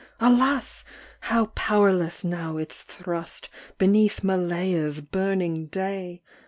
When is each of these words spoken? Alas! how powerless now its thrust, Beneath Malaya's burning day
Alas! 0.19 0.83
how 1.19 1.45
powerless 1.53 2.23
now 2.23 2.57
its 2.57 2.81
thrust, 2.81 3.49
Beneath 3.77 4.23
Malaya's 4.23 4.99
burning 4.99 5.67
day 5.67 6.23